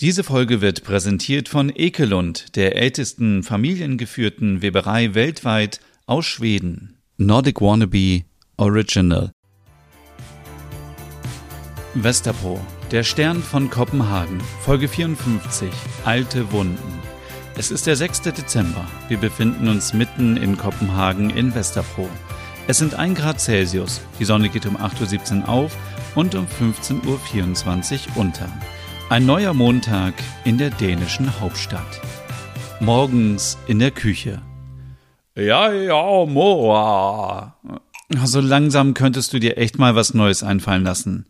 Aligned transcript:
Diese 0.00 0.24
Folge 0.24 0.62
wird 0.62 0.82
präsentiert 0.82 1.50
von 1.50 1.70
Ekelund, 1.74 2.56
der 2.56 2.74
ältesten 2.76 3.42
familiengeführten 3.42 4.62
Weberei 4.62 5.12
weltweit 5.12 5.80
aus 6.06 6.24
Schweden. 6.24 6.96
Nordic 7.18 7.60
Wannabe 7.60 8.22
Original. 8.56 9.30
Westerpro, 11.92 12.58
der 12.90 13.02
Stern 13.02 13.42
von 13.42 13.68
Kopenhagen, 13.68 14.40
Folge 14.62 14.88
54, 14.88 15.68
Alte 16.06 16.50
Wunden. 16.50 16.78
Es 17.58 17.70
ist 17.70 17.86
der 17.86 17.96
6. 17.96 18.22
Dezember. 18.22 18.86
Wir 19.08 19.18
befinden 19.18 19.68
uns 19.68 19.92
mitten 19.92 20.38
in 20.38 20.56
Kopenhagen 20.56 21.28
in 21.28 21.54
Westerpro. 21.54 22.08
Es 22.66 22.78
sind 22.78 22.94
1 22.94 23.18
Grad 23.18 23.38
Celsius. 23.38 24.00
Die 24.18 24.24
Sonne 24.24 24.48
geht 24.48 24.64
um 24.64 24.78
8.17 24.78 25.42
Uhr 25.42 25.48
auf 25.50 25.76
und 26.14 26.34
um 26.34 26.46
15.24 26.46 27.04
Uhr 27.04 28.16
unter. 28.16 28.48
Ein 29.10 29.26
neuer 29.26 29.54
Montag 29.54 30.14
in 30.44 30.56
der 30.56 30.70
dänischen 30.70 31.40
Hauptstadt. 31.40 32.00
Morgens 32.78 33.58
in 33.66 33.80
der 33.80 33.90
Küche. 33.90 34.40
Ja, 35.34 35.72
ja, 35.72 36.24
Moa. 36.26 37.56
So 38.24 38.40
langsam 38.40 38.94
könntest 38.94 39.32
du 39.32 39.40
dir 39.40 39.58
echt 39.58 39.80
mal 39.80 39.96
was 39.96 40.14
Neues 40.14 40.44
einfallen 40.44 40.84
lassen. 40.84 41.26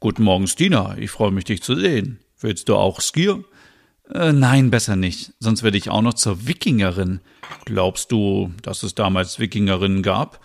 Guten 0.00 0.22
Morgen, 0.22 0.46
Stina. 0.46 0.98
Ich 0.98 1.10
freue 1.10 1.30
mich, 1.30 1.44
dich 1.44 1.62
zu 1.62 1.74
sehen. 1.74 2.18
Willst 2.40 2.68
du 2.68 2.76
auch 2.76 3.00
Skier? 3.00 3.42
Äh, 4.12 4.34
nein, 4.34 4.70
besser 4.70 4.94
nicht. 4.94 5.32
Sonst 5.40 5.62
werde 5.62 5.78
ich 5.78 5.88
auch 5.88 6.02
noch 6.02 6.12
zur 6.12 6.46
Wikingerin. 6.46 7.20
Glaubst 7.64 8.12
du, 8.12 8.52
dass 8.60 8.82
es 8.82 8.94
damals 8.94 9.38
Wikingerinnen 9.38 10.02
gab? 10.02 10.40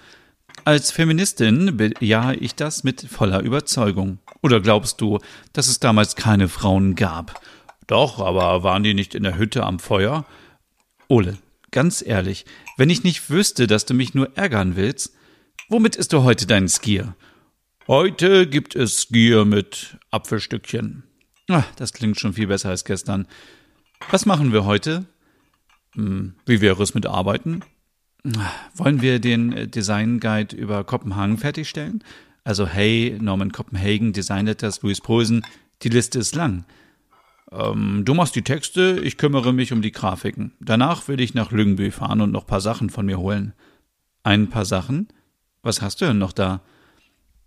Als 0.66 0.92
Feministin 0.92 1.78
bejahe 1.78 2.36
ich 2.36 2.56
das 2.56 2.84
mit 2.84 3.02
voller 3.02 3.42
Überzeugung. 3.42 4.20
Oder 4.42 4.60
glaubst 4.60 5.02
du, 5.02 5.20
dass 5.54 5.68
es 5.68 5.80
damals 5.80 6.16
keine 6.16 6.48
Frauen 6.48 6.96
gab? 6.96 7.42
Doch, 7.88 8.20
aber 8.20 8.64
waren 8.64 8.84
die 8.84 8.94
nicht 8.94 9.16
in 9.16 9.24
der 9.24 9.38
Hütte 9.38 9.64
am 9.64 9.80
Feuer? 9.80 10.26
Ole, 11.08 11.38
ganz 11.72 12.04
ehrlich, 12.06 12.46
wenn 12.78 12.90
ich 12.90 13.04
nicht 13.04 13.30
wüsste, 13.30 13.68
dass 13.68 13.86
du 13.86 13.94
mich 13.94 14.14
nur 14.14 14.38
ärgern 14.38 14.76
willst, 14.76 15.16
womit 15.70 15.96
isst 15.96 16.14
du 16.14 16.24
heute 16.24 16.46
deinen 16.46 16.70
Skier? 16.70 17.16
Heute 17.88 18.46
gibt 18.48 18.76
es 18.76 19.02
Skier 19.02 19.46
mit 19.46 19.98
Apfelstückchen. 20.12 21.04
Ach, 21.50 21.66
das 21.78 21.94
klingt 21.94 22.20
schon 22.20 22.34
viel 22.34 22.48
besser 22.48 22.70
als 22.70 22.86
gestern. 22.86 23.28
Was 24.12 24.28
machen 24.28 24.54
wir 24.54 24.66
heute? 24.66 25.06
Hm, 25.96 26.36
wie 26.46 26.62
wäre 26.62 26.84
es 26.84 26.94
mit 26.94 27.08
Arbeiten? 27.08 27.62
Wollen 28.76 29.02
wir 29.02 29.20
den 29.20 29.54
äh, 29.54 29.68
Design 29.68 30.20
Guide 30.20 30.56
über 30.56 30.84
Kopenhagen 30.84 31.38
fertigstellen? 31.38 32.04
Also 32.44 32.68
hey, 32.68 33.18
Norman 33.22 33.52
Copenhagen, 33.52 34.14
Design 34.14 34.46
Letters, 34.46 34.82
Louis 34.82 35.02
Posen, 35.02 35.46
die 35.84 35.90
Liste 35.90 36.20
ist 36.20 36.36
lang. 36.36 36.66
Ähm, 37.52 38.04
du 38.06 38.14
machst 38.14 38.36
die 38.36 38.42
Texte, 38.42 39.00
ich 39.04 39.18
kümmere 39.18 39.54
mich 39.54 39.72
um 39.72 39.82
die 39.82 39.92
Grafiken. 39.92 40.52
Danach 40.60 41.08
will 41.08 41.20
ich 41.20 41.34
nach 41.34 41.52
Lüngby 41.52 41.92
fahren 41.92 42.22
und 42.22 42.32
noch 42.32 42.46
paar 42.46 42.62
Sachen 42.62 42.90
von 42.90 43.06
mir 43.06 43.20
holen. 43.20 43.54
Ein 44.24 44.50
paar 44.50 44.66
Sachen? 44.66 45.08
Was 45.62 45.82
hast 45.82 46.02
du 46.02 46.06
denn 46.06 46.18
noch 46.18 46.34
da? 46.34 46.62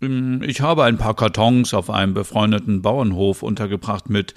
Ähm, 0.00 0.42
ich 0.42 0.60
habe 0.60 0.84
ein 0.84 0.98
paar 0.98 1.14
Kartons 1.14 1.74
auf 1.74 1.90
einem 1.90 2.14
befreundeten 2.14 2.82
Bauernhof 2.82 3.42
untergebracht 3.42 4.10
mit 4.10 4.34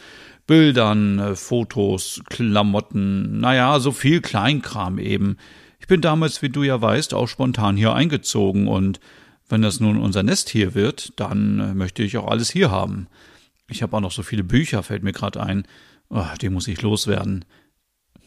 Bildern, 0.47 1.19
äh, 1.19 1.35
Fotos, 1.35 2.21
Klamotten, 2.29 3.39
naja, 3.39 3.79
so 3.79 3.91
viel 3.91 4.21
Kleinkram 4.21 4.99
eben. 4.99 5.37
Ich 5.79 5.87
bin 5.87 6.01
damals, 6.01 6.41
wie 6.41 6.49
du 6.49 6.63
ja 6.63 6.81
weißt, 6.81 7.13
auch 7.13 7.27
spontan 7.27 7.77
hier 7.77 7.93
eingezogen 7.93 8.67
und 8.67 8.99
wenn 9.47 9.61
das 9.61 9.79
nun 9.79 9.97
unser 9.97 10.23
Nest 10.23 10.49
hier 10.49 10.73
wird, 10.73 11.13
dann 11.19 11.59
äh, 11.59 11.73
möchte 11.73 12.03
ich 12.03 12.17
auch 12.17 12.27
alles 12.27 12.49
hier 12.49 12.71
haben. 12.71 13.07
Ich 13.69 13.83
habe 13.83 13.95
auch 13.95 14.01
noch 14.01 14.11
so 14.11 14.23
viele 14.23 14.43
Bücher, 14.43 14.83
fällt 14.83 15.03
mir 15.03 15.11
gerade 15.11 15.41
ein. 15.41 15.67
Oh, 16.09 16.25
die 16.41 16.49
muss 16.49 16.67
ich 16.67 16.81
loswerden. 16.81 17.45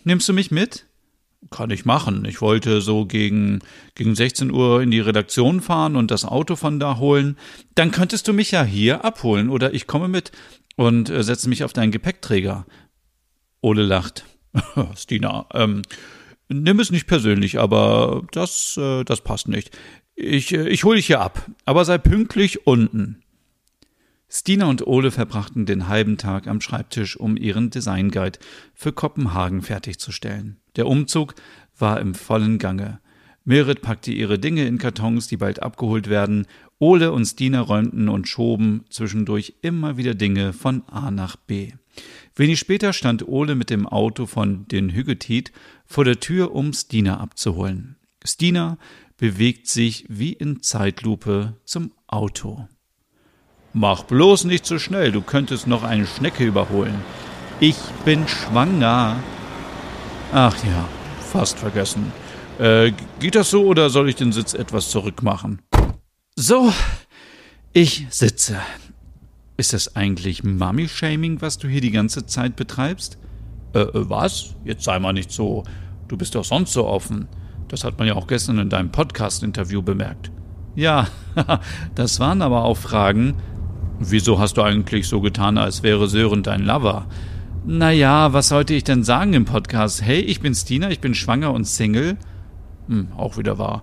Nimmst 0.04 0.28
du 0.28 0.32
mich 0.32 0.50
mit? 0.50 0.86
Kann 1.50 1.70
ich 1.70 1.84
machen. 1.84 2.24
Ich 2.24 2.40
wollte 2.40 2.80
so 2.80 3.06
gegen, 3.06 3.60
gegen 3.94 4.14
16 4.14 4.50
Uhr 4.50 4.82
in 4.82 4.90
die 4.90 5.00
Redaktion 5.00 5.60
fahren 5.60 5.94
und 5.94 6.10
das 6.10 6.24
Auto 6.24 6.56
von 6.56 6.80
da 6.80 6.98
holen. 6.98 7.36
Dann 7.74 7.92
könntest 7.92 8.26
du 8.26 8.32
mich 8.32 8.50
ja 8.50 8.64
hier 8.64 9.04
abholen 9.04 9.48
oder 9.48 9.72
ich 9.74 9.86
komme 9.86 10.08
mit 10.08 10.32
und 10.76 11.10
äh, 11.10 11.22
setze 11.22 11.48
mich 11.48 11.62
auf 11.62 11.72
deinen 11.72 11.92
Gepäckträger. 11.92 12.66
Ole 13.60 13.84
lacht. 13.84 14.24
Stina, 14.96 15.46
ähm, 15.52 15.82
Nimm 16.48 16.80
es 16.80 16.90
nicht 16.90 17.06
persönlich, 17.06 17.58
aber 17.58 18.26
das, 18.32 18.76
äh, 18.78 19.04
das 19.04 19.20
passt 19.20 19.48
nicht. 19.48 19.76
Ich, 20.14 20.52
äh, 20.52 20.68
ich 20.68 20.84
hole 20.84 20.96
dich 20.96 21.06
hier 21.06 21.20
ab, 21.20 21.46
aber 21.64 21.84
sei 21.84 21.98
pünktlich 21.98 22.66
unten. 22.66 23.22
Stina 24.30 24.66
und 24.66 24.86
Ole 24.86 25.10
verbrachten 25.10 25.64
den 25.64 25.88
halben 25.88 26.18
Tag 26.18 26.46
am 26.46 26.60
Schreibtisch, 26.60 27.16
um 27.16 27.36
ihren 27.36 27.70
Designguide 27.70 28.38
für 28.74 28.92
Kopenhagen 28.92 29.62
fertigzustellen. 29.62 30.58
Der 30.76 30.86
Umzug 30.86 31.34
war 31.78 32.00
im 32.00 32.14
vollen 32.14 32.58
Gange. 32.58 33.00
Merit 33.44 33.80
packte 33.80 34.12
ihre 34.12 34.38
Dinge 34.38 34.66
in 34.66 34.76
Kartons, 34.76 35.28
die 35.28 35.38
bald 35.38 35.62
abgeholt 35.62 36.10
werden. 36.10 36.46
Ole 36.78 37.12
und 37.12 37.24
Stina 37.24 37.60
räumten 37.60 38.10
und 38.10 38.28
schoben 38.28 38.84
zwischendurch 38.90 39.54
immer 39.62 39.96
wieder 39.96 40.14
Dinge 40.14 40.52
von 40.52 40.82
A 40.88 41.10
nach 41.10 41.36
B. 41.36 41.72
Wenig 42.34 42.58
später 42.58 42.92
stand 42.92 43.26
Ole 43.26 43.54
mit 43.54 43.70
dem 43.70 43.86
Auto 43.86 44.26
von 44.26 44.66
den 44.68 44.90
Hüggetit 44.90 45.52
vor 45.86 46.04
der 46.04 46.20
Tür, 46.20 46.54
um 46.54 46.72
Stina 46.72 47.20
abzuholen. 47.20 47.96
Stina 48.24 48.78
bewegt 49.16 49.66
sich 49.66 50.04
wie 50.08 50.32
in 50.32 50.62
Zeitlupe 50.62 51.54
zum 51.64 51.92
Auto. 52.06 52.68
Mach 53.72 54.04
bloß 54.04 54.44
nicht 54.44 54.66
so 54.66 54.78
schnell, 54.78 55.12
du 55.12 55.20
könntest 55.20 55.66
noch 55.66 55.82
eine 55.82 56.06
Schnecke 56.06 56.44
überholen. 56.44 57.02
Ich 57.60 57.76
bin 58.04 58.26
schwanger. 58.28 59.22
Ach 60.32 60.56
ja, 60.64 60.88
fast 61.20 61.58
vergessen. 61.58 62.12
Äh, 62.58 62.92
geht 63.20 63.34
das 63.34 63.50
so 63.50 63.64
oder 63.66 63.90
soll 63.90 64.08
ich 64.08 64.16
den 64.16 64.32
Sitz 64.32 64.54
etwas 64.54 64.90
zurückmachen? 64.90 65.62
So, 66.36 66.72
ich 67.72 68.06
sitze. 68.10 68.60
Ist 69.58 69.72
das 69.72 69.96
eigentlich 69.96 70.44
Mummy-Shaming, 70.44 71.42
was 71.42 71.58
du 71.58 71.66
hier 71.66 71.80
die 71.80 71.90
ganze 71.90 72.24
Zeit 72.24 72.54
betreibst? 72.54 73.18
Äh, 73.74 73.80
äh, 73.80 74.08
was? 74.08 74.54
Jetzt 74.64 74.84
sei 74.84 75.00
mal 75.00 75.12
nicht 75.12 75.32
so. 75.32 75.64
Du 76.06 76.16
bist 76.16 76.36
doch 76.36 76.44
sonst 76.44 76.72
so 76.72 76.86
offen. 76.86 77.26
Das 77.66 77.82
hat 77.82 77.98
man 77.98 78.06
ja 78.06 78.14
auch 78.14 78.28
gestern 78.28 78.60
in 78.60 78.70
deinem 78.70 78.92
Podcast-Interview 78.92 79.82
bemerkt. 79.82 80.30
Ja, 80.76 81.08
das 81.96 82.20
waren 82.20 82.40
aber 82.40 82.62
auch 82.62 82.76
Fragen. 82.76 83.34
Wieso 83.98 84.38
hast 84.38 84.58
du 84.58 84.62
eigentlich 84.62 85.08
so 85.08 85.20
getan, 85.20 85.58
als 85.58 85.82
wäre 85.82 86.06
Sören 86.06 86.44
dein 86.44 86.64
Lover? 86.64 87.06
Naja, 87.66 88.32
was 88.32 88.50
sollte 88.50 88.74
ich 88.74 88.84
denn 88.84 89.02
sagen 89.02 89.32
im 89.32 89.44
Podcast? 89.44 90.02
Hey, 90.02 90.20
ich 90.20 90.40
bin 90.40 90.54
Stina, 90.54 90.88
ich 90.88 91.00
bin 91.00 91.16
schwanger 91.16 91.52
und 91.52 91.64
Single. 91.64 92.16
Hm, 92.86 93.08
auch 93.16 93.36
wieder 93.36 93.58
wahr. 93.58 93.82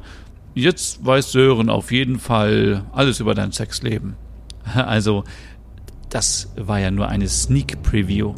Jetzt 0.53 1.05
weiß 1.05 1.33
Sören 1.33 1.69
auf 1.69 1.91
jeden 1.91 2.17
Fall 2.17 2.85
alles 2.93 3.19
über 3.19 3.35
dein 3.35 3.51
Sexleben. 3.51 4.15
Also, 4.73 5.25
das 6.09 6.51
war 6.55 6.79
ja 6.79 6.91
nur 6.91 7.07
eine 7.07 7.27
Sneak 7.27 7.81
Preview. 7.83 8.33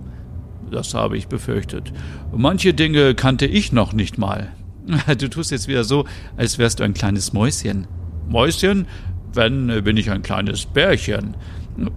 Das 0.71 0.93
habe 0.93 1.17
ich 1.17 1.27
befürchtet. 1.27 1.93
Manche 2.35 2.73
Dinge 2.73 3.15
kannte 3.15 3.45
ich 3.45 3.71
noch 3.71 3.93
nicht 3.93 4.17
mal. 4.17 4.51
Du 5.17 5.29
tust 5.29 5.51
jetzt 5.51 5.67
wieder 5.67 5.83
so, 5.83 6.05
als 6.37 6.57
wärst 6.57 6.79
du 6.79 6.83
ein 6.83 6.93
kleines 6.93 7.33
Mäuschen. 7.33 7.87
Mäuschen? 8.29 8.87
Wenn, 9.33 9.83
bin 9.83 9.97
ich 9.97 10.09
ein 10.09 10.21
kleines 10.21 10.65
Bärchen. 10.65 11.35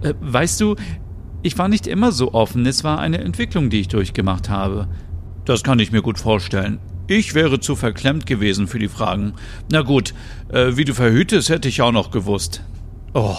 Äh, 0.03 0.15
weißt 0.21 0.61
du, 0.61 0.77
ich 1.43 1.57
war 1.57 1.69
nicht 1.69 1.87
immer 1.87 2.13
so 2.13 2.35
offen. 2.35 2.67
Es 2.67 2.85
war 2.85 2.99
eine 2.99 3.19
Entwicklung, 3.19 3.71
die 3.71 3.81
ich 3.81 3.89
durchgemacht 3.89 4.49
habe. 4.49 4.89
Das 5.45 5.63
kann 5.63 5.79
ich 5.79 5.93
mir 5.93 6.03
gut 6.03 6.19
vorstellen. 6.19 6.79
Ich 7.07 7.35
wäre 7.35 7.59
zu 7.59 7.75
verklemmt 7.75 8.27
gewesen 8.27 8.69
für 8.69 8.79
die 8.79 8.89
Fragen. 8.89 9.33
Na 9.71 9.83
gut, 9.83 10.15
äh, 10.49 10.77
wie 10.77 10.85
du 10.85 10.95
verhütest, 10.95 11.49
hätte 11.49 11.69
ich 11.69 11.83
auch 11.83 11.93
noch 11.93 12.11
gewusst. 12.11 12.63
Oh, 13.15 13.37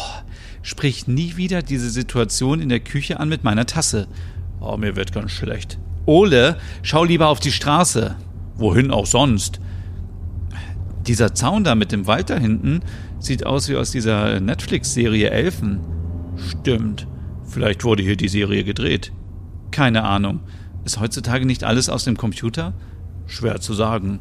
Sprich 0.64 1.08
nie 1.08 1.38
wieder 1.38 1.62
diese 1.62 1.90
Situation 1.90 2.62
in 2.62 2.70
der 2.70 2.80
Küche 2.80 3.20
an 3.20 3.30
mit 3.30 3.44
meiner 3.44 3.66
Tasse. 3.66 4.08
Oh, 4.60 4.78
mir 4.78 4.96
wird 4.96 5.12
ganz 5.12 5.32
schlecht. 5.32 5.80
Ole, 6.06 6.58
schau 6.84 7.04
lieber 7.04 7.28
auf 7.28 7.40
die 7.40 7.52
Straße. 7.52 8.16
Wohin 8.56 8.92
auch 8.92 9.06
sonst? 9.06 9.60
Dieser 11.08 11.34
Zaun 11.34 11.64
da 11.64 11.74
mit 11.74 11.92
dem 11.92 12.06
Wald 12.06 12.30
da 12.30 12.38
hinten 12.38 12.82
sieht 13.20 13.46
aus 13.46 13.70
wie 13.70 13.76
aus 13.76 13.92
dieser 13.92 14.40
Netflix-Serie 14.40 15.30
Elfen. 15.32 15.80
Stimmt. 16.38 17.08
Vielleicht 17.44 17.84
wurde 17.84 18.04
hier 18.04 18.16
die 18.16 18.28
Serie 18.28 18.64
gedreht. 18.64 19.12
Keine 19.72 20.04
Ahnung. 20.04 20.42
Ist 20.86 21.00
heutzutage 21.00 21.46
nicht 21.46 21.64
alles 21.64 21.90
aus 21.90 22.04
dem 22.04 22.18
Computer? 22.18 22.74
Schwer 23.26 23.62
zu 23.62 23.74
sagen. 23.74 24.20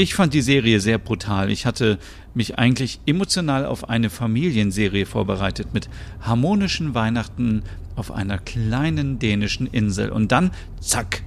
Ich 0.00 0.14
fand 0.14 0.32
die 0.32 0.40
Serie 0.40 0.80
sehr 0.80 0.96
brutal. 0.96 1.50
Ich 1.50 1.66
hatte 1.66 1.98
mich 2.32 2.58
eigentlich 2.58 3.00
emotional 3.04 3.66
auf 3.66 3.90
eine 3.90 4.08
Familienserie 4.08 5.04
vorbereitet 5.04 5.74
mit 5.74 5.90
harmonischen 6.22 6.94
Weihnachten 6.94 7.64
auf 7.96 8.10
einer 8.10 8.38
kleinen 8.38 9.18
dänischen 9.18 9.66
Insel. 9.66 10.08
Und 10.08 10.32
dann, 10.32 10.52
zack, 10.80 11.22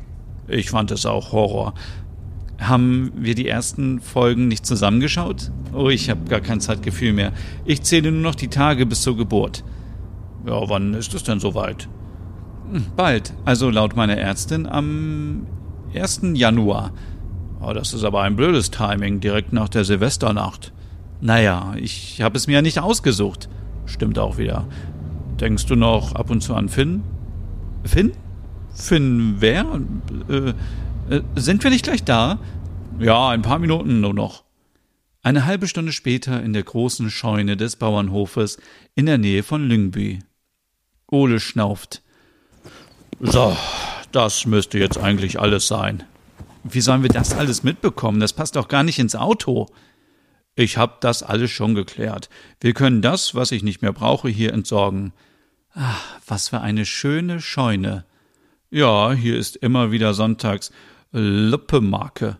ich 0.47 0.71
fand 0.71 0.89
es 0.89 1.05
auch 1.05 1.33
Horror. 1.33 1.75
Haben 2.59 3.11
wir 3.15 3.35
die 3.35 3.47
ersten 3.47 3.99
Folgen 4.01 4.47
nicht 4.47 4.65
zusammengeschaut? 4.65 5.51
Oh, 5.71 5.89
ich 5.89 6.09
habe 6.09 6.27
gar 6.27 6.41
kein 6.41 6.59
Zeitgefühl 6.59 7.13
mehr. 7.13 7.31
Ich 7.65 7.83
zähle 7.83 8.11
nur 8.11 8.21
noch 8.21 8.35
die 8.35 8.47
Tage 8.47 8.87
bis 8.87 9.03
zur 9.03 9.15
Geburt. 9.15 9.63
Ja, 10.47 10.67
wann 10.67 10.95
ist 10.95 11.13
es 11.13 11.21
denn 11.21 11.39
soweit? 11.39 11.87
Hm, 12.71 12.87
bald, 12.95 13.33
also 13.45 13.69
laut 13.69 13.95
meiner 13.95 14.17
Ärztin 14.17 14.65
am 14.65 15.45
1. 15.93 16.21
Januar. 16.33 16.91
Oh, 17.65 17.71
das 17.71 17.93
ist 17.93 18.03
aber 18.03 18.21
ein 18.23 18.35
blödes 18.35 18.71
Timing, 18.71 19.21
direkt 19.21 19.53
nach 19.53 19.69
der 19.69 19.85
Silvesternacht. 19.85 20.73
Naja, 21.21 21.75
ich 21.77 22.21
habe 22.21 22.35
es 22.35 22.47
mir 22.47 22.53
ja 22.53 22.61
nicht 22.61 22.79
ausgesucht. 22.79 23.47
Stimmt 23.85 24.19
auch 24.19 24.37
wieder. 24.37 24.67
Denkst 25.39 25.65
du 25.67 25.75
noch 25.75 26.13
ab 26.13 26.29
und 26.29 26.41
zu 26.41 26.55
an 26.55 26.67
Finn? 26.67 27.03
Finn? 27.85 28.11
Finn 28.73 29.35
wer? 29.39 29.79
Äh, 30.27 30.53
äh, 31.09 31.21
sind 31.35 31.63
wir 31.63 31.71
nicht 31.71 31.85
gleich 31.85 32.03
da? 32.03 32.39
Ja, 32.99 33.29
ein 33.29 33.43
paar 33.43 33.59
Minuten 33.59 34.01
nur 34.01 34.13
noch. 34.13 34.43
Eine 35.21 35.45
halbe 35.45 35.67
Stunde 35.67 35.93
später 35.93 36.43
in 36.43 36.51
der 36.51 36.63
großen 36.63 37.09
Scheune 37.09 37.55
des 37.55 37.77
Bauernhofes 37.77 38.57
in 38.93 39.05
der 39.05 39.17
Nähe 39.17 39.41
von 39.43 39.69
Lyngby. 39.69 40.19
Ole 41.09 41.39
schnauft. 41.39 42.01
So, 43.21 43.55
das 44.11 44.45
müsste 44.45 44.79
jetzt 44.79 44.97
eigentlich 44.97 45.39
alles 45.39 45.67
sein. 45.67 46.03
Wie 46.63 46.81
sollen 46.81 47.01
wir 47.01 47.09
das 47.09 47.33
alles 47.33 47.63
mitbekommen? 47.63 48.19
Das 48.19 48.33
passt 48.33 48.55
doch 48.55 48.67
gar 48.67 48.83
nicht 48.83 48.99
ins 48.99 49.15
Auto. 49.15 49.67
Ich 50.55 50.77
hab 50.77 51.01
das 51.01 51.23
alles 51.23 51.51
schon 51.51 51.75
geklärt. 51.75 52.29
Wir 52.59 52.73
können 52.73 53.01
das, 53.01 53.35
was 53.35 53.51
ich 53.51 53.63
nicht 53.63 53.81
mehr 53.81 53.93
brauche, 53.93 54.29
hier 54.29 54.53
entsorgen. 54.53 55.13
Ach, 55.73 56.01
was 56.27 56.49
für 56.49 56.61
eine 56.61 56.85
schöne 56.85 57.41
Scheune. 57.41 58.05
Ja, 58.69 59.11
hier 59.11 59.37
ist 59.37 59.55
immer 59.55 59.91
wieder 59.91 60.13
sonntags 60.13 60.71
Luppemarke. 61.11 62.37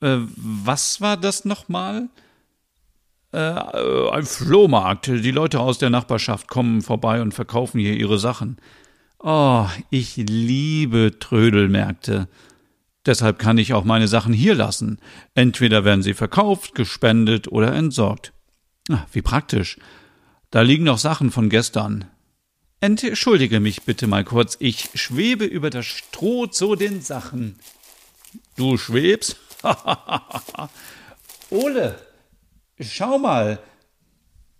Äh, 0.00 0.18
was 0.36 1.00
war 1.00 1.16
das 1.16 1.44
nochmal? 1.44 2.08
Äh, 3.32 3.38
ein 3.38 4.24
Flohmarkt. 4.24 5.06
Die 5.06 5.30
Leute 5.30 5.60
aus 5.60 5.78
der 5.78 5.90
Nachbarschaft 5.90 6.48
kommen 6.48 6.82
vorbei 6.82 7.22
und 7.22 7.32
verkaufen 7.32 7.80
hier 7.80 7.94
ihre 7.94 8.18
Sachen. 8.18 8.58
Oh, 9.18 9.66
ich 9.88 10.16
liebe 10.16 11.18
Trödelmärkte. 11.18 12.28
Deshalb 13.04 13.38
kann 13.38 13.58
ich 13.58 13.74
auch 13.74 13.84
meine 13.84 14.08
Sachen 14.08 14.32
hier 14.32 14.54
lassen. 14.54 14.98
Entweder 15.34 15.84
werden 15.84 16.02
sie 16.02 16.14
verkauft, 16.14 16.74
gespendet 16.74 17.48
oder 17.48 17.74
entsorgt. 17.74 18.32
Ach, 18.90 19.06
wie 19.12 19.22
praktisch. 19.22 19.78
Da 20.50 20.60
liegen 20.60 20.84
noch 20.84 20.98
Sachen 20.98 21.30
von 21.30 21.48
gestern. 21.48 22.04
Entschuldige 22.80 23.60
mich 23.60 23.82
bitte 23.82 24.06
mal 24.06 24.24
kurz, 24.24 24.56
ich 24.58 24.90
schwebe 24.94 25.44
über 25.44 25.70
das 25.70 25.86
Stroh 25.86 26.46
zu 26.46 26.74
den 26.74 27.00
Sachen. 27.00 27.56
Du 28.56 28.76
schwebst? 28.76 29.36
Ole, 31.50 31.98
schau 32.80 33.18
mal. 33.18 33.60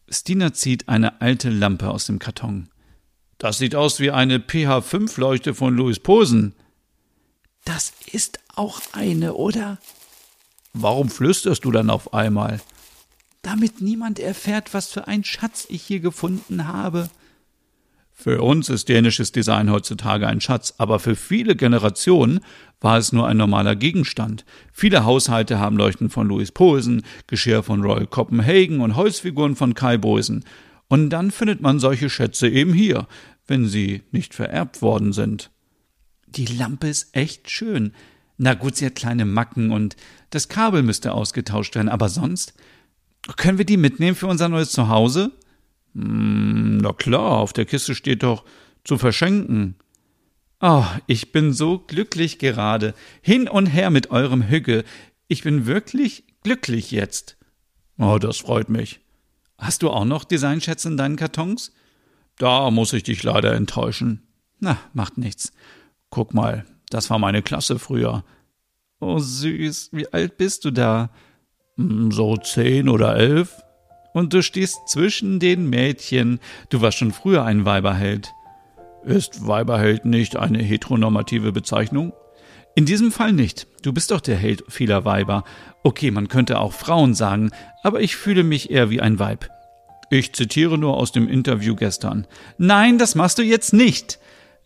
Stina 0.08 0.52
zieht 0.52 0.88
eine 0.88 1.20
alte 1.20 1.50
Lampe 1.50 1.90
aus 1.90 2.06
dem 2.06 2.18
Karton. 2.18 2.68
Das 3.38 3.58
sieht 3.58 3.74
aus 3.74 3.98
wie 3.98 4.12
eine 4.12 4.38
PH5-Leuchte 4.38 5.54
von 5.54 5.76
Louis 5.76 5.98
Posen. 5.98 6.54
Das 7.64 7.92
ist 8.12 8.40
auch 8.54 8.80
eine, 8.92 9.34
oder? 9.34 9.78
Warum 10.72 11.10
flüsterst 11.10 11.64
du 11.64 11.70
dann 11.70 11.90
auf 11.90 12.14
einmal? 12.14 12.60
Damit 13.42 13.80
niemand 13.80 14.18
erfährt, 14.18 14.72
was 14.72 14.88
für 14.88 15.08
ein 15.08 15.24
Schatz 15.24 15.66
ich 15.68 15.82
hier 15.82 16.00
gefunden 16.00 16.68
habe. 16.68 17.10
Für 18.12 18.42
uns 18.42 18.68
ist 18.68 18.88
dänisches 18.88 19.32
Design 19.32 19.70
heutzutage 19.70 20.28
ein 20.28 20.40
Schatz, 20.40 20.74
aber 20.78 21.00
für 21.00 21.16
viele 21.16 21.56
Generationen 21.56 22.40
war 22.80 22.98
es 22.98 23.12
nur 23.12 23.26
ein 23.26 23.36
normaler 23.36 23.74
Gegenstand. 23.74 24.44
Viele 24.72 25.04
Haushalte 25.04 25.58
haben 25.58 25.76
Leuchten 25.76 26.08
von 26.08 26.28
Louis 26.28 26.52
Posen, 26.52 27.02
Geschirr 27.26 27.62
von 27.62 27.82
Royal 27.82 28.06
Copenhagen 28.06 28.80
und 28.80 28.96
Holzfiguren 28.96 29.56
von 29.56 29.74
Kai 29.74 29.96
Boysen. 29.96 30.44
Und 30.88 31.10
dann 31.10 31.30
findet 31.30 31.62
man 31.62 31.80
solche 31.80 32.10
Schätze 32.10 32.48
eben 32.48 32.72
hier, 32.72 33.08
wenn 33.46 33.66
sie 33.66 34.02
nicht 34.12 34.34
vererbt 34.34 34.82
worden 34.82 35.12
sind. 35.12 35.50
Die 36.36 36.46
Lampe 36.46 36.88
ist 36.88 37.14
echt 37.14 37.50
schön. 37.50 37.92
Na 38.38 38.54
gut, 38.54 38.76
sie 38.76 38.86
hat 38.86 38.94
kleine 38.94 39.24
Macken 39.24 39.70
und 39.70 39.96
das 40.30 40.48
Kabel 40.48 40.82
müsste 40.82 41.12
ausgetauscht 41.12 41.74
werden, 41.74 41.88
aber 41.88 42.08
sonst. 42.08 42.54
Können 43.36 43.58
wir 43.58 43.64
die 43.64 43.76
mitnehmen 43.76 44.16
für 44.16 44.26
unser 44.26 44.48
neues 44.48 44.72
Zuhause? 44.72 45.30
Hm, 45.94 46.78
na 46.78 46.92
klar, 46.92 47.38
auf 47.38 47.52
der 47.52 47.66
Kiste 47.66 47.94
steht 47.94 48.22
doch 48.22 48.44
zu 48.84 48.98
verschenken. 48.98 49.76
Oh, 50.60 50.84
ich 51.06 51.32
bin 51.32 51.52
so 51.52 51.78
glücklich 51.78 52.38
gerade. 52.38 52.94
Hin 53.20 53.48
und 53.48 53.66
her 53.66 53.90
mit 53.90 54.10
eurem 54.10 54.48
Hügge. 54.48 54.84
Ich 55.28 55.42
bin 55.42 55.66
wirklich 55.66 56.24
glücklich 56.42 56.90
jetzt. 56.90 57.36
Oh, 57.98 58.18
das 58.18 58.38
freut 58.38 58.68
mich. 58.68 59.00
Hast 59.58 59.82
du 59.82 59.90
auch 59.90 60.04
noch 60.04 60.24
Designschätze 60.24 60.88
in 60.88 60.96
deinen 60.96 61.16
Kartons? 61.16 61.72
Da 62.38 62.70
muss 62.70 62.92
ich 62.92 63.02
dich 63.02 63.22
leider 63.22 63.52
enttäuschen. 63.52 64.22
Na, 64.58 64.78
macht 64.94 65.18
nichts. 65.18 65.52
Guck 66.12 66.34
mal, 66.34 66.66
das 66.90 67.08
war 67.08 67.18
meine 67.18 67.40
Klasse 67.40 67.78
früher. 67.78 68.22
Oh 69.00 69.18
süß, 69.18 69.88
wie 69.92 70.12
alt 70.12 70.36
bist 70.36 70.66
du 70.66 70.70
da? 70.70 71.08
Hm, 71.76 72.12
so 72.12 72.36
zehn 72.36 72.90
oder 72.90 73.16
elf. 73.16 73.62
Und 74.12 74.34
du 74.34 74.42
stehst 74.42 74.88
zwischen 74.88 75.40
den 75.40 75.70
Mädchen. 75.70 76.38
Du 76.68 76.82
warst 76.82 76.98
schon 76.98 77.12
früher 77.12 77.46
ein 77.46 77.64
Weiberheld. 77.64 78.30
Ist 79.04 79.46
Weiberheld 79.46 80.04
nicht 80.04 80.36
eine 80.36 80.62
heteronormative 80.62 81.50
Bezeichnung? 81.50 82.12
In 82.74 82.84
diesem 82.84 83.10
Fall 83.10 83.32
nicht. 83.32 83.66
Du 83.80 83.94
bist 83.94 84.10
doch 84.10 84.20
der 84.20 84.36
Held 84.36 84.64
vieler 84.68 85.06
Weiber. 85.06 85.44
Okay, 85.82 86.10
man 86.10 86.28
könnte 86.28 86.60
auch 86.60 86.74
Frauen 86.74 87.14
sagen, 87.14 87.52
aber 87.82 88.02
ich 88.02 88.16
fühle 88.16 88.44
mich 88.44 88.70
eher 88.70 88.90
wie 88.90 89.00
ein 89.00 89.18
Weib. 89.18 89.48
Ich 90.10 90.34
zitiere 90.34 90.76
nur 90.76 90.94
aus 90.98 91.10
dem 91.10 91.26
Interview 91.26 91.74
gestern. 91.74 92.26
Nein, 92.58 92.98
das 92.98 93.14
machst 93.14 93.38
du 93.38 93.42
jetzt 93.42 93.72
nicht. 93.72 94.18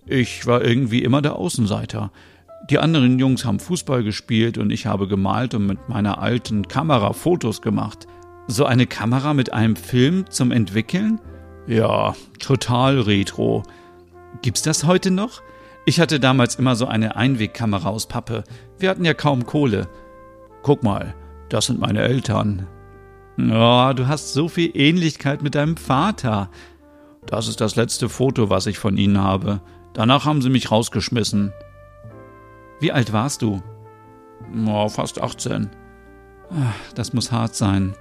Ich 0.07 0.47
war 0.47 0.65
irgendwie 0.65 1.03
immer 1.03 1.21
der 1.21 1.37
Außenseiter. 1.37 2.13
Die 2.71 2.79
anderen 2.79 3.19
Jungs 3.19 3.45
haben 3.45 3.59
Fußball 3.59 4.05
gespielt 4.05 4.57
und 4.57 4.71
ich 4.71 4.87
habe 4.87 5.09
gemalt 5.09 5.55
und 5.55 5.67
mit 5.67 5.89
meiner 5.89 6.21
alten 6.21 6.69
Kamera 6.69 7.13
Fotos 7.13 7.61
gemacht. 7.61 8.07
So 8.47 8.65
eine 8.65 8.87
Kamera 8.87 9.35
mit 9.35 9.53
einem 9.53 9.75
Film 9.75 10.31
zum 10.31 10.53
Entwickeln? 10.53 11.21
Ja, 11.67 12.15
total 12.39 13.01
retro. 13.01 13.65
Gibt's 14.43 14.63
das 14.63 14.85
heute 14.85 15.11
noch? 15.11 15.43
Ich 15.87 15.99
hatte 15.99 16.21
damals 16.21 16.55
immer 16.55 16.77
so 16.77 16.87
eine 16.87 17.17
Einwegkamera 17.17 17.89
aus 17.89 18.07
Pappe. 18.07 18.45
Wir 18.79 18.91
hatten 18.91 19.05
ja 19.05 19.15
kaum 19.15 19.47
Kohle. 19.47 19.89
Guck 20.63 20.85
mal, 20.85 21.15
das 21.49 21.67
sind 21.67 21.81
meine 21.81 22.03
Eltern. 22.03 22.69
Oh, 23.39 23.93
du 23.95 24.07
hast 24.07 24.33
so 24.33 24.49
viel 24.49 24.71
Ähnlichkeit 24.75 25.43
mit 25.43 25.57
deinem 25.57 25.77
Vater. 25.77 26.51
Das 27.27 27.49
ist 27.49 27.61
das 27.61 27.75
letzte 27.75 28.09
Foto, 28.09 28.51
was 28.51 28.67
ich 28.67 28.79
von 28.79 28.97
ihnen 28.97 29.19
habe. 29.19 29.61
Danach 29.97 30.27
haben 30.27 30.43
sie 30.43 30.51
mich 30.51 30.71
rausgeschmissen. 30.71 31.55
Wie 32.81 32.93
alt 32.93 33.15
warst 33.15 33.41
du? 33.41 33.63
Oh, 34.67 34.91
fast 34.91 35.23
18. 35.23 35.71
Das 36.95 37.15
muss 37.15 37.33
hart 37.33 37.55
sein. 37.55 37.95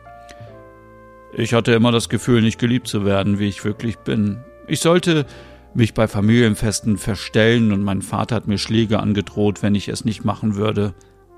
Ich 1.31 1.53
hatte 1.53 1.71
immer 1.71 1.93
das 1.93 2.09
Gefühl, 2.09 2.41
nicht 2.41 2.59
geliebt 2.59 2.87
zu 2.87 3.05
werden, 3.05 3.39
wie 3.39 3.47
ich 3.47 3.63
wirklich 3.63 3.97
bin. 3.99 4.43
Ich 4.67 4.81
sollte 4.81 5.25
mich 5.73 5.93
bei 5.93 6.09
Familienfesten 6.09 6.97
verstellen 6.97 7.71
und 7.71 7.81
mein 7.81 8.01
Vater 8.01 8.35
hat 8.35 8.47
mir 8.47 8.57
Schläge 8.57 8.99
angedroht, 8.99 9.63
wenn 9.63 9.73
ich 9.73 9.87
es 9.87 10.03
nicht 10.03 10.25
machen 10.25 10.55
würde. 10.55 10.93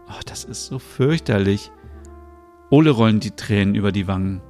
Oh, 0.09 0.21
das 0.25 0.43
ist 0.43 0.65
so 0.65 0.79
fürchterlich. 0.79 1.71
Ole 2.71 2.89
rollen 2.89 3.19
die 3.19 3.35
Tränen 3.35 3.75
über 3.75 3.91
die 3.91 4.07
Wangen. 4.07 4.41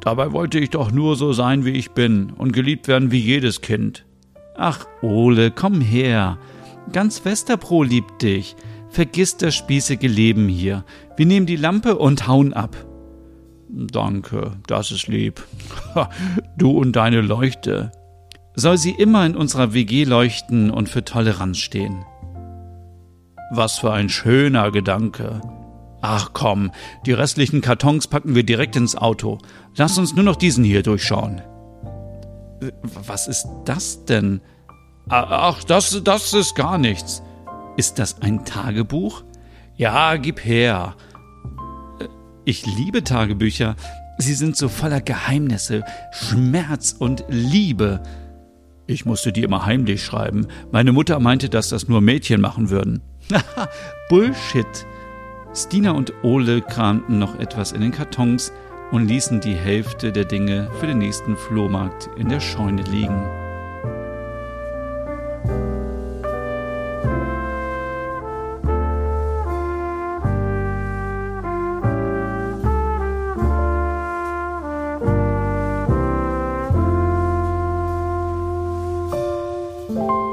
Dabei 0.00 0.32
wollte 0.32 0.58
ich 0.58 0.70
doch 0.70 0.90
nur 0.90 1.14
so 1.16 1.34
sein, 1.34 1.66
wie 1.66 1.72
ich 1.72 1.90
bin 1.90 2.30
und 2.30 2.52
geliebt 2.52 2.88
werden 2.88 3.10
wie 3.10 3.20
jedes 3.20 3.60
Kind. 3.60 4.06
Ach, 4.56 4.86
Ole, 5.02 5.50
komm 5.50 5.80
her. 5.80 6.38
Ganz 6.92 7.24
Westerpro 7.24 7.82
liebt 7.82 8.22
dich. 8.22 8.56
Vergiss 8.88 9.36
das 9.36 9.54
spießige 9.54 10.08
Leben 10.08 10.48
hier. 10.48 10.84
Wir 11.16 11.26
nehmen 11.26 11.46
die 11.46 11.56
Lampe 11.56 11.96
und 11.96 12.26
hauen 12.26 12.54
ab. 12.54 12.76
Danke, 13.68 14.52
das 14.66 14.90
ist 14.90 15.08
lieb. 15.08 15.42
Du 16.56 16.70
und 16.70 16.96
deine 16.96 17.20
Leuchte. 17.20 17.92
Soll 18.54 18.78
sie 18.78 18.92
immer 18.92 19.26
in 19.26 19.36
unserer 19.36 19.74
WG 19.74 20.04
leuchten 20.04 20.70
und 20.70 20.88
für 20.88 21.04
Toleranz 21.04 21.58
stehen. 21.58 22.04
Was 23.50 23.78
für 23.78 23.92
ein 23.92 24.08
schöner 24.08 24.70
Gedanke. 24.70 25.42
Ach 26.00 26.30
komm, 26.32 26.70
die 27.04 27.12
restlichen 27.12 27.60
Kartons 27.60 28.06
packen 28.06 28.34
wir 28.34 28.44
direkt 28.44 28.76
ins 28.76 28.96
Auto. 28.96 29.38
Lass 29.76 29.98
uns 29.98 30.14
nur 30.14 30.24
noch 30.24 30.36
diesen 30.36 30.64
hier 30.64 30.82
durchschauen. 30.82 31.42
Was 33.06 33.28
ist 33.28 33.46
das 33.64 34.04
denn? 34.04 34.40
Ach, 35.08 35.62
das, 35.64 36.02
das 36.02 36.32
ist 36.32 36.54
gar 36.54 36.78
nichts. 36.78 37.22
Ist 37.76 37.98
das 37.98 38.20
ein 38.22 38.44
Tagebuch? 38.44 39.22
Ja, 39.76 40.16
gib 40.16 40.44
her. 40.44 40.94
Ich 42.44 42.64
liebe 42.64 43.04
Tagebücher. 43.04 43.76
Sie 44.18 44.34
sind 44.34 44.56
so 44.56 44.68
voller 44.68 45.00
Geheimnisse, 45.00 45.84
Schmerz 46.10 46.94
und 46.98 47.24
Liebe. 47.28 48.02
Ich 48.86 49.04
musste 49.04 49.32
die 49.32 49.42
immer 49.42 49.66
heimlich 49.66 50.02
schreiben. 50.04 50.46
Meine 50.72 50.92
Mutter 50.92 51.20
meinte, 51.20 51.48
dass 51.48 51.68
das 51.68 51.88
nur 51.88 52.00
Mädchen 52.00 52.40
machen 52.40 52.70
würden. 52.70 53.02
Bullshit. 54.08 54.86
Stina 55.54 55.90
und 55.90 56.12
Ole 56.22 56.62
kramten 56.62 57.18
noch 57.18 57.38
etwas 57.38 57.72
in 57.72 57.80
den 57.80 57.90
Kartons, 57.92 58.52
und 58.90 59.06
ließen 59.06 59.40
die 59.40 59.54
Hälfte 59.54 60.12
der 60.12 60.24
Dinge 60.24 60.70
für 60.78 60.86
den 60.86 60.98
nächsten 60.98 61.36
Flohmarkt 61.36 62.08
in 62.16 62.28
der 62.28 62.40
Scheune 62.40 62.82
liegen. 62.82 63.26
thank 79.96 80.25